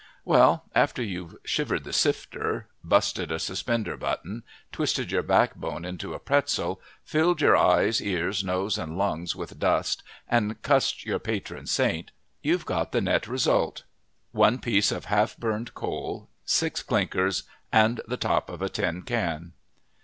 Well, 0.25 0.63
after 0.73 1.03
you've 1.03 1.35
shivered 1.43 1.83
the 1.83 1.93
sifter, 1.93 2.65
busted 2.83 3.31
a 3.31 3.37
suspender 3.37 3.95
button, 3.95 4.41
twisted 4.71 5.11
your 5.11 5.21
backbone 5.21 5.85
into 5.85 6.15
a 6.15 6.19
pretzel, 6.19 6.81
filled 7.03 7.39
your 7.39 7.55
eyes, 7.55 8.01
ears, 8.01 8.43
nose, 8.43 8.79
and 8.79 8.97
lungs 8.97 9.35
with 9.35 9.59
dust 9.59 10.01
and 10.27 10.59
cussed 10.63 11.05
your 11.05 11.19
patron 11.19 11.67
saint, 11.67 12.09
you've 12.41 12.65
got 12.65 12.93
the 12.93 12.99
net 13.01 13.27
result: 13.27 13.83
One 14.31 14.57
piece 14.57 14.91
of 14.91 15.05
half 15.05 15.37
burned 15.37 15.75
coal, 15.75 16.29
six 16.45 16.81
clinkers, 16.81 17.43
and 17.71 18.01
the 18.07 18.17
top 18.17 18.49
of 18.49 18.63
a 18.63 18.69
tin 18.69 19.03
can. 19.03 19.53